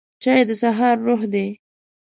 چای 0.21 0.41
د 0.47 0.51
سهار 0.61 0.95
روح 1.07 1.21
دی 1.33 1.47